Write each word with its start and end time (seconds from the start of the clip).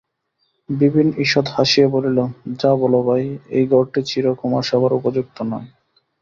বিপিন 0.69 1.07
ঈষৎ 1.17 1.45
হাসিয়া 1.55 1.87
বলিল, 1.87 2.17
যা 2.59 2.71
বল 2.75 2.93
ভাই, 3.07 3.23
এ 3.49 3.61
ঘরটি 3.71 3.99
চিরকুমার-সভার 4.09 4.91
উপযুক্ত 4.99 5.37
নয়। 5.51 5.67